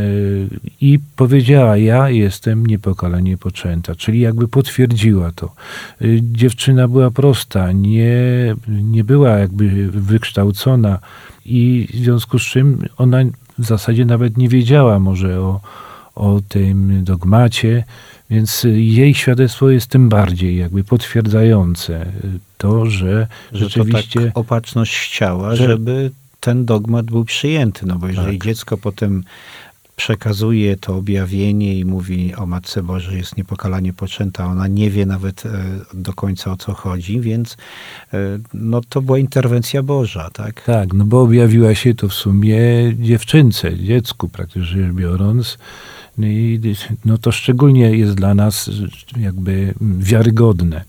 i 0.80 0.98
powiedziała, 1.16 1.76
ja 1.76 2.10
jestem 2.10 2.66
niepokalanie 2.66 3.36
poczęta, 3.36 3.94
czyli 3.94 4.20
jakby 4.20 4.48
potwierdziła 4.48 5.32
to. 5.32 5.46
E, 5.46 6.04
dziewczyna 6.20 6.88
była 6.88 7.10
prosta, 7.10 7.72
nie, 7.72 8.14
nie 8.68 9.04
była 9.04 9.30
jakby 9.30 9.90
wykształcona 9.90 10.98
i 11.44 11.88
w 11.94 11.96
związku 11.96 12.38
z 12.38 12.42
czym 12.42 12.78
ona 12.96 13.18
w 13.58 13.64
zasadzie 13.64 14.04
nawet 14.04 14.36
nie 14.36 14.48
wiedziała 14.48 14.98
może 14.98 15.40
o, 15.40 15.60
o 16.16 16.40
tym 16.48 17.04
dogmacie, 17.04 17.84
więc 18.30 18.66
jej 18.74 19.14
świadectwo 19.14 19.70
jest 19.70 19.86
tym 19.90 20.08
bardziej 20.08 20.56
jakby 20.56 20.84
potwierdzające 20.84 22.06
to, 22.58 22.86
że, 22.86 23.26
Że 23.52 23.58
rzeczywiście... 23.58 24.20
to 24.20 24.26
tak 24.26 24.38
opatrzność 24.38 24.96
chciała, 24.98 25.56
że- 25.56 25.66
żeby 25.66 26.10
ten 26.40 26.64
dogmat 26.64 27.06
był 27.06 27.24
przyjęty. 27.24 27.86
No 27.86 27.96
bo 27.98 28.06
jeżeli 28.08 28.38
Tak. 28.38 28.46
dziecko 28.46 28.76
potem 28.76 29.24
przekazuje 29.96 30.76
to 30.76 30.96
objawienie 30.96 31.78
i 31.78 31.84
mówi 31.84 32.34
o 32.34 32.46
Matce 32.46 32.82
Bożej 32.82 33.18
jest 33.18 33.36
niepokalanie 33.36 33.92
poczęta, 33.92 34.46
ona 34.46 34.66
nie 34.66 34.90
wie 34.90 35.06
nawet 35.06 35.46
e, 35.46 35.50
do 35.94 36.12
końca 36.12 36.52
o 36.52 36.56
co 36.56 36.74
chodzi, 36.74 37.20
więc 37.20 37.56
e, 38.14 38.18
no 38.54 38.80
to 38.88 39.02
była 39.02 39.18
interwencja 39.18 39.82
Boża, 39.82 40.30
tak? 40.32 40.62
Tak, 40.62 40.94
no 40.94 41.04
bo 41.04 41.22
objawiła 41.22 41.74
się 41.74 41.94
to 41.94 42.08
w 42.08 42.14
sumie 42.14 42.58
dziewczynce, 42.98 43.78
dziecku 43.78 44.28
praktycznie 44.28 44.62
rzecz 44.62 44.92
biorąc. 44.92 45.58
No 46.18 46.26
no 47.04 47.18
to 47.18 47.32
szczególnie 47.32 47.96
jest 47.96 48.14
dla 48.14 48.34
nas 48.34 48.70
jakby 49.16 49.74
wiarygodne. 49.80 50.84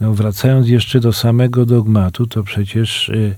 No 0.00 0.14
wracając 0.14 0.68
jeszcze 0.68 1.00
do 1.00 1.12
samego 1.12 1.66
dogmatu, 1.66 2.26
to 2.26 2.42
przecież 2.42 3.08
y, 3.08 3.34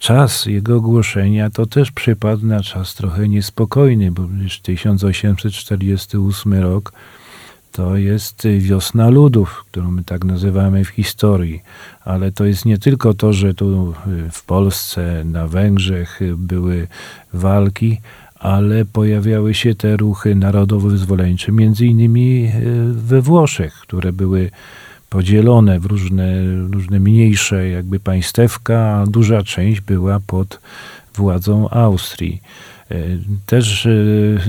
czas 0.00 0.46
jego 0.46 0.76
ogłoszenia 0.76 1.50
to 1.50 1.66
też 1.66 1.90
przypadł 1.90 2.46
na 2.46 2.62
czas 2.62 2.94
trochę 2.94 3.28
niespokojny, 3.28 4.10
bo 4.10 4.22
już 4.42 4.60
1848 4.60 6.54
rok 6.54 6.92
to 7.72 7.96
jest 7.96 8.48
wiosna 8.58 9.08
ludów, 9.08 9.64
którą 9.70 9.90
my 9.90 10.04
tak 10.04 10.24
nazywamy 10.24 10.84
w 10.84 10.88
historii. 10.88 11.62
Ale 12.04 12.32
to 12.32 12.44
jest 12.44 12.64
nie 12.64 12.78
tylko 12.78 13.14
to, 13.14 13.32
że 13.32 13.54
tu 13.54 13.90
y, 13.90 14.30
w 14.30 14.44
Polsce, 14.44 15.24
na 15.24 15.48
Węgrzech 15.48 16.20
były 16.36 16.88
walki, 17.32 18.00
ale 18.34 18.84
pojawiały 18.84 19.54
się 19.54 19.74
te 19.74 19.96
ruchy 19.96 20.34
narodowo-wyzwoleńcze, 20.34 21.52
między 21.52 21.86
innymi 21.86 22.52
y, 22.54 22.92
we 22.92 23.22
Włoszech, 23.22 23.74
które 23.74 24.12
były 24.12 24.50
podzielone 25.10 25.80
w 25.80 25.86
różne, 25.86 26.26
różne 26.70 27.00
mniejsze 27.00 27.68
jakby 27.68 28.00
państewka, 28.00 28.78
a 28.78 29.06
duża 29.06 29.42
część 29.42 29.80
była 29.80 30.20
pod 30.26 30.60
władzą 31.14 31.70
Austrii. 31.70 32.42
E, 32.90 32.96
Też 33.46 33.86
e, 33.86 33.90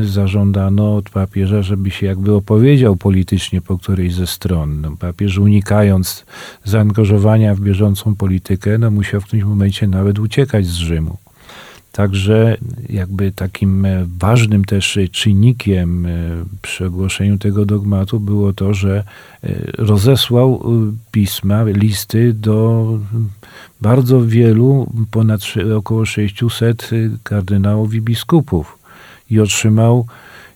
zażądano 0.03 0.95
od 0.95 1.09
papieża, 1.09 1.61
żeby 1.61 1.91
się 1.91 2.05
jakby 2.05 2.33
opowiedział 2.33 2.95
politycznie 2.95 3.61
po 3.61 3.77
którejś 3.77 4.13
ze 4.13 4.27
stron. 4.27 4.81
No, 4.81 4.97
papież 4.99 5.37
unikając 5.37 6.25
zaangażowania 6.63 7.55
w 7.55 7.59
bieżącą 7.59 8.15
politykę, 8.15 8.77
no, 8.77 8.91
musiał 8.91 9.21
w 9.21 9.25
którymś 9.25 9.45
momencie 9.45 9.87
nawet 9.87 10.19
uciekać 10.19 10.65
z 10.65 10.75
Rzymu. 10.75 11.17
Także 11.91 12.57
jakby 12.89 13.31
takim 13.31 13.85
e, 13.85 14.05
ważnym 14.19 14.65
też 14.65 14.99
czynnikiem 15.11 16.05
e, 16.05 16.09
przy 16.61 16.85
ogłoszeniu 16.85 17.37
tego 17.37 17.65
dogmatu 17.65 18.19
było 18.19 18.53
to, 18.53 18.73
że 18.73 19.03
e, 19.43 19.49
rozesłał 19.77 20.63
pisma, 21.11 21.63
listy 21.63 22.33
do 22.33 22.85
bardzo 23.81 24.21
wielu, 24.21 24.93
ponad 25.11 25.41
około 25.77 26.05
600 26.05 26.89
kardynałów 27.23 27.93
i 27.93 28.01
biskupów 28.01 28.77
i 29.29 29.39
otrzymał 29.39 30.05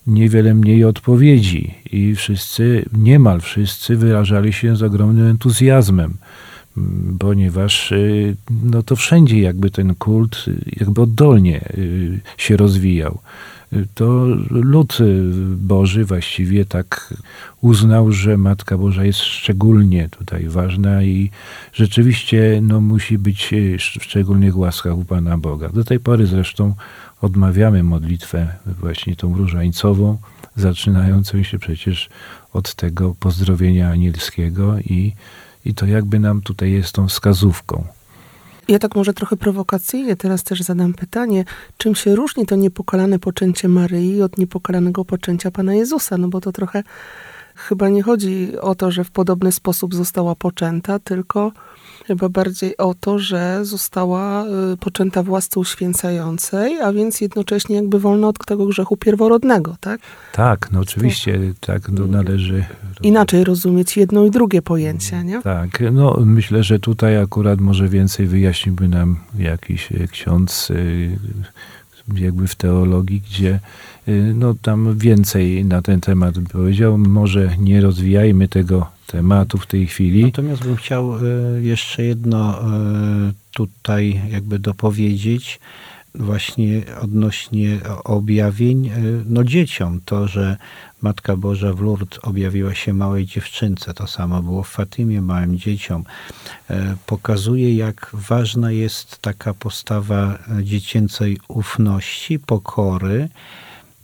niewiele 0.08 0.54
mniej 0.54 0.84
odpowiedzi. 0.84 1.76
I 1.92 2.16
wszyscy, 2.16 2.86
niemal 2.98 3.42
wszyscy 3.42 3.96
wyrażali 3.96 4.54
się 4.54 4.76
z 4.76 4.84
ogromnym 4.84 5.28
entuzjazmem 5.28 6.18
ponieważ 7.20 7.92
y, 7.92 8.36
no 8.64 8.84
to 8.84 8.96
wszędzie 8.96 9.40
jakby 9.40 9.72
ten 9.72 9.96
kult 9.96 10.46
jakby 10.80 11.02
oddolnie 11.02 11.70
y, 11.78 12.20
się 12.38 12.58
rozwijał. 12.58 13.20
Y, 13.74 13.88
To 13.94 14.26
lud 14.50 14.98
Boży 15.58 16.06
właściwie 16.06 16.66
tak 16.66 17.14
uznał, 17.62 18.12
że 18.12 18.38
Matka 18.38 18.78
Boża 18.78 19.04
jest 19.04 19.20
szczególnie 19.20 20.10
tutaj 20.10 20.50
ważna 20.50 21.04
i 21.04 21.32
rzeczywiście 21.74 22.60
no, 22.62 22.82
musi 22.82 23.18
być 23.18 23.54
w 24.00 24.04
szczególnych 24.04 24.58
łaskach 24.58 24.98
u 24.98 25.06
Pana 25.06 25.38
Boga. 25.38 25.70
Do 25.70 25.84
tej 25.84 26.00
pory 26.00 26.28
zresztą 26.28 26.74
odmawiamy 27.22 27.84
modlitwę 27.84 28.48
właśnie 28.66 29.16
tą 29.16 29.38
różańcową, 29.38 30.18
zaczynającą 30.56 31.44
się 31.44 31.60
przecież 31.60 32.10
od 32.54 32.76
tego 32.76 33.16
pozdrowienia 33.20 33.90
anielskiego 33.90 34.80
i 34.80 35.14
i 35.66 35.74
to 35.74 35.86
jakby 35.86 36.20
nam 36.20 36.42
tutaj 36.42 36.72
jest 36.72 36.92
tą 36.92 37.08
wskazówką. 37.08 37.84
Ja 38.68 38.80
tak 38.80 38.96
może 38.96 39.14
trochę 39.14 39.38
prowokacyjnie 39.38 40.16
teraz 40.16 40.44
też 40.44 40.62
zadam 40.62 40.94
pytanie, 40.94 41.46
czym 41.78 41.96
się 41.96 42.16
różni 42.16 42.46
to 42.46 42.56
niepokalane 42.56 43.20
poczęcie 43.20 43.68
Maryi 43.68 44.22
od 44.22 44.38
niepokalanego 44.38 45.06
poczęcia 45.06 45.52
Pana 45.52 45.74
Jezusa? 45.74 46.18
No 46.18 46.28
bo 46.28 46.42
to 46.42 46.52
trochę 46.52 46.84
chyba 47.56 47.90
nie 47.90 48.04
chodzi 48.04 48.60
o 48.62 48.76
to, 48.76 48.92
że 48.92 49.04
w 49.04 49.12
podobny 49.12 49.52
sposób 49.52 49.96
została 49.96 50.36
poczęta, 50.36 51.00
tylko 51.00 51.52
chyba 52.08 52.30
bardziej 52.30 52.78
o 52.78 52.94
to, 52.94 53.20
że 53.20 53.66
została 53.66 54.46
y, 54.46 54.78
poczęta 54.78 55.24
w 55.24 55.30
łasce 55.30 55.60
uświęcającej, 55.60 56.82
a 56.82 56.94
więc 56.94 57.22
jednocześnie 57.22 57.76
jakby 57.76 58.00
wolna 58.00 58.28
od 58.28 58.46
tego 58.46 58.66
grzechu 58.66 58.98
pierworodnego, 58.98 59.76
tak? 59.80 60.02
Tak, 60.34 60.72
no 60.72 60.80
oczywiście 60.80 61.40
tak 61.60 61.90
no, 61.90 62.08
należy. 62.08 62.66
Inaczej 63.02 63.44
rozumieć 63.44 63.98
jedno 63.98 64.26
i 64.26 64.32
drugie 64.32 64.62
pojęcie, 64.62 65.24
nie? 65.24 65.42
Tak, 65.42 65.84
no 65.92 66.18
myślę, 66.26 66.64
że 66.64 66.80
tutaj 66.80 67.18
akurat 67.18 67.62
może 67.62 67.90
więcej 67.90 68.28
wyjaśniłby 68.28 68.88
nam 68.88 69.20
jakiś 69.38 69.92
e, 69.92 70.08
ksiądz 70.08 70.72
e, 70.72 70.76
jakby 72.22 72.48
w 72.48 72.56
teologii, 72.56 73.22
gdzie 73.22 73.60
no 74.34 74.56
tam 74.62 74.98
więcej 74.98 75.66
na 75.66 75.82
ten 75.82 76.02
temat 76.02 76.40
by 76.40 76.50
powiedział. 76.50 76.98
Może 76.98 77.58
nie 77.58 77.82
rozwijajmy 77.82 78.48
tego 78.48 78.95
tematu 79.08 79.58
w 79.58 79.68
tej 79.68 79.88
chwili. 79.88 80.26
Natomiast 80.26 80.64
bym 80.64 80.76
chciał 80.76 81.16
e, 81.16 81.22
jeszcze 81.62 82.04
jedno 82.04 82.62
e, 82.62 82.66
tutaj 83.52 84.22
jakby 84.30 84.60
dopowiedzieć 84.60 85.60
właśnie 86.16 86.82
odnośnie 87.02 87.80
objawień 88.04 88.88
e, 88.88 88.92
no 89.26 89.44
dzieciom. 89.44 90.02
To, 90.06 90.28
że 90.28 90.58
Matka 91.02 91.38
Boża 91.38 91.74
w 91.74 91.82
Lourdes 91.82 92.20
objawiła 92.24 92.76
się 92.76 92.94
małej 92.94 93.26
dziewczynce, 93.26 93.94
to 93.94 94.08
samo 94.08 94.44
było 94.44 94.64
w 94.64 94.70
Fatimie, 94.70 95.22
małym 95.22 95.58
dzieciom. 95.58 96.04
Pokazuje, 97.06 97.76
jak 97.76 98.10
ważna 98.14 98.72
jest 98.72 99.22
taka 99.22 99.54
postawa 99.54 100.38
dziecięcej 100.62 101.38
ufności, 101.48 102.40
pokory, 102.40 103.30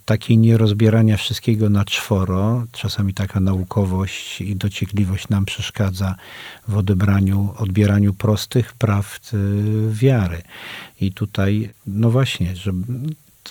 takiej 0.04 0.38
nierozbierania 0.38 1.16
wszystkiego 1.16 1.70
na 1.70 1.84
czworo. 1.84 2.64
Czasami 2.72 3.14
taka 3.14 3.40
naukowość 3.40 4.40
i 4.40 4.56
dociekliwość 4.56 5.28
nam 5.28 5.44
przeszkadza 5.44 6.14
w 6.68 6.76
odebraniu, 6.76 7.54
odbieraniu 7.56 8.14
prostych 8.14 8.72
prawd 8.72 9.34
y, 9.34 9.38
wiary. 9.90 10.42
I 11.00 11.12
tutaj, 11.12 11.70
no 11.86 12.10
właśnie, 12.10 12.56
że 12.56 12.72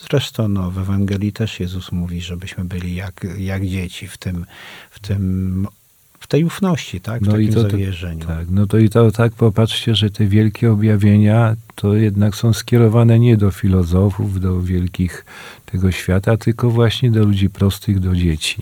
zresztą 0.09 0.47
no, 0.47 0.71
w 0.71 0.77
Ewangelii 0.77 1.33
też 1.33 1.59
Jezus 1.59 1.91
mówi, 1.91 2.21
żebyśmy 2.21 2.65
byli 2.65 2.95
jak, 2.95 3.27
jak 3.37 3.65
dzieci 3.65 4.07
w 4.07 4.17
tym, 4.17 4.45
w 4.91 4.99
tym 4.99 5.67
w 6.21 6.27
tej 6.27 6.43
ufności, 6.43 7.01
tak? 7.01 7.23
W 7.23 7.27
No 7.27 7.37
i 7.37 7.47
takim 7.47 7.53
to- 7.63 7.63
to- 7.63 7.69
zawierzeniu. 7.69 8.25
Tak, 8.25 8.45
no 8.49 8.67
to 8.67 8.77
i 8.77 8.89
to 8.89 9.11
tak 9.11 9.33
popatrzcie, 9.33 9.95
że 9.95 10.09
te 10.09 10.25
wielkie 10.25 10.71
objawienia 10.71 11.55
to 11.75 11.95
jednak 11.95 12.35
są 12.35 12.53
skierowane 12.53 13.19
nie 13.19 13.37
do 13.37 13.51
filozofów, 13.51 14.39
do 14.39 14.61
wielkich 14.61 15.25
tego 15.65 15.91
świata, 15.91 16.37
tylko 16.37 16.69
właśnie 16.69 17.11
do 17.11 17.25
ludzi 17.25 17.49
prostych, 17.49 17.99
do 17.99 18.15
dzieci. 18.15 18.61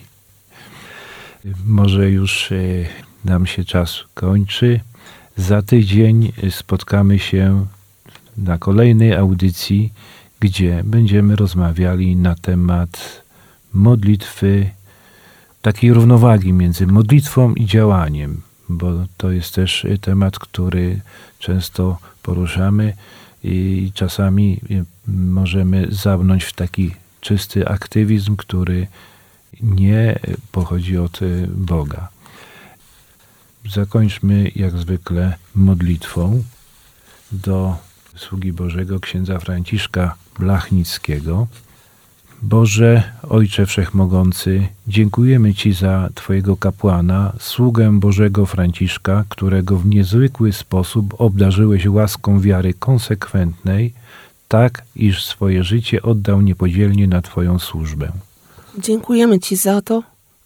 Może 1.66 2.10
już 2.10 2.52
e, 2.52 2.56
nam 3.24 3.46
się 3.46 3.64
czas 3.64 4.04
kończy. 4.14 4.80
Za 5.36 5.62
tydzień 5.62 6.32
spotkamy 6.50 7.18
się 7.18 7.66
na 8.36 8.58
kolejnej 8.58 9.14
audycji, 9.14 9.92
gdzie 10.40 10.82
będziemy 10.84 11.36
rozmawiali 11.36 12.16
na 12.16 12.34
temat 12.34 13.22
modlitwy 13.72 14.70
takiej 15.62 15.92
równowagi 15.92 16.52
między 16.52 16.86
modlitwą 16.86 17.54
i 17.54 17.66
działaniem, 17.66 18.40
bo 18.68 18.92
to 19.16 19.30
jest 19.30 19.54
też 19.54 19.86
temat, 20.00 20.38
który 20.38 21.00
często 21.38 21.98
poruszamy 22.22 22.92
i 23.44 23.90
czasami 23.94 24.60
y, 24.70 24.84
możemy 25.08 25.86
zabrnąć 25.90 26.44
w 26.44 26.52
taki 26.52 26.94
czysty 27.20 27.68
aktywizm, 27.68 28.36
który 28.36 28.86
nie 29.60 30.18
pochodzi 30.52 30.98
od 30.98 31.22
y, 31.22 31.48
Boga. 31.54 32.08
Zakończmy 33.70 34.50
jak 34.56 34.78
zwykle 34.78 35.36
modlitwą 35.54 36.42
do 37.32 37.76
sługi 38.16 38.52
Bożego 38.52 39.00
księdza 39.00 39.38
Franciszka 39.38 40.14
Blachnickiego. 40.38 41.46
Boże, 42.42 43.02
Ojcze 43.28 43.66
Wszechmogący, 43.66 44.66
dziękujemy 44.88 45.54
Ci 45.54 45.72
za 45.72 46.08
Twojego 46.14 46.56
kapłana, 46.56 47.32
sługę 47.40 48.00
Bożego 48.00 48.46
Franciszka, 48.46 49.24
którego 49.28 49.76
w 49.76 49.86
niezwykły 49.86 50.52
sposób 50.52 51.14
obdarzyłeś 51.18 51.86
łaską 51.86 52.40
wiary 52.40 52.74
konsekwentnej, 52.74 53.92
tak 54.48 54.84
iż 54.96 55.24
swoje 55.24 55.64
życie 55.64 56.02
oddał 56.02 56.40
niepodzielnie 56.40 57.06
na 57.08 57.22
Twoją 57.22 57.58
służbę. 57.58 58.12
Dziękujemy 58.78 59.40
Ci 59.40 59.56
za 59.56 59.82
to, 59.82 60.02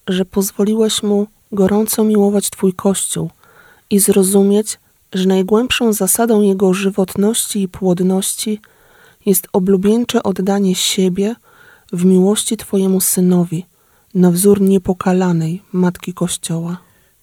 że 0.08 0.24
pozwoliłeś 0.24 1.02
mu 1.02 1.26
gorąco 1.52 2.04
miłować 2.04 2.50
Twój 2.50 2.72
Kościół 2.72 3.30
i 3.90 3.98
zrozumieć, 3.98 4.78
że 5.12 5.28
najgłębszą 5.28 5.92
zasadą 5.92 6.42
jego 6.42 6.74
żywotności 6.74 7.62
i 7.62 7.68
płodności 7.68 8.60
jest 9.26 9.48
oblubieńcze 9.52 10.22
oddanie 10.22 10.74
siebie 10.74 11.34
w 11.94 12.04
miłości 12.04 12.56
Twojemu 12.56 13.00
Synowi, 13.00 13.66
na 14.14 14.30
wzór 14.30 14.60
niepokalanej 14.60 15.62
Matki 15.72 16.14
Kościoła. 16.14 16.76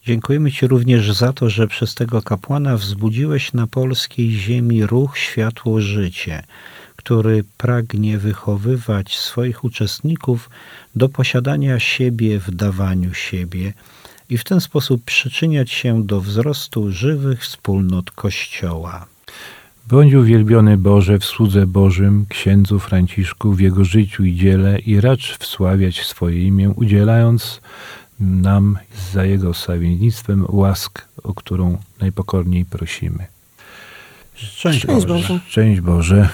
Dziękujemy 0.05 0.51
Ci 0.51 0.67
również 0.67 1.11
za 1.13 1.33
to, 1.33 1.49
że 1.49 1.67
przez 1.67 1.95
tego 1.95 2.21
kapłana 2.21 2.77
wzbudziłeś 2.77 3.53
na 3.53 3.67
polskiej 3.67 4.31
ziemi 4.31 4.85
ruch 4.85 5.17
światło 5.17 5.81
życie, 5.81 6.43
który 6.95 7.43
pragnie 7.57 8.17
wychowywać 8.17 9.17
swoich 9.17 9.63
uczestników 9.63 10.49
do 10.95 11.09
posiadania 11.09 11.79
siebie 11.79 12.39
w 12.39 12.51
dawaniu 12.51 13.13
siebie 13.13 13.73
i 14.29 14.37
w 14.37 14.43
ten 14.43 14.61
sposób 14.61 15.03
przyczyniać 15.03 15.71
się 15.71 16.03
do 16.03 16.21
wzrostu 16.21 16.91
żywych 16.91 17.41
wspólnot 17.43 18.11
Kościoła. 18.11 19.10
Bądź 19.91 20.13
uwielbiony 20.13 20.77
Boże 20.77 21.19
w 21.19 21.25
słudze 21.25 21.67
Bożym, 21.67 22.25
księdzu 22.29 22.79
Franciszku 22.79 23.51
w 23.51 23.59
jego 23.59 23.85
życiu 23.85 24.23
i 24.23 24.35
dziele 24.35 24.79
i 24.79 25.01
racz 25.01 25.37
wsławiać 25.37 26.05
swoje 26.05 26.47
imię, 26.47 26.69
udzielając 26.69 27.61
nam 28.19 28.77
za 29.13 29.25
jego 29.25 29.53
wstawiennictwem 29.53 30.45
łask, 30.49 31.07
o 31.23 31.33
którą 31.33 31.77
najpokorniej 31.99 32.65
prosimy. 32.65 33.27
Szczęść 34.33 34.79
Szczęść 34.79 35.05
Boże. 35.05 35.07
Boże. 35.07 35.39
Szczęść 35.47 35.81
Boże. 35.81 36.29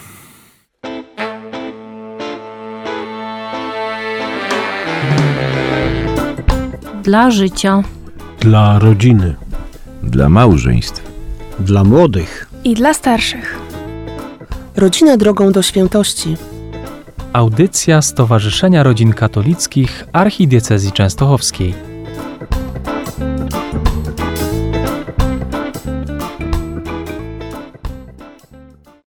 dla 7.04 7.32
życia. 7.32 7.84
Dla 8.40 8.80
rodziny. 8.80 9.36
Dla 10.04 10.30
małżeństw. 10.30 11.12
Dla 11.60 11.84
młodych. 11.84 12.47
I 12.68 12.74
dla 12.74 12.94
starszych. 12.94 13.60
Rodzina 14.76 15.18
drogą 15.18 15.52
do 15.52 15.62
świętości. 15.62 16.38
Audycja 17.34 18.02
Stowarzyszenia 18.02 18.84
Rodzin 18.84 19.14
Katolickich 19.14 20.08
Archidiecezji 20.14 20.92
Częstochowskiej. 20.92 21.87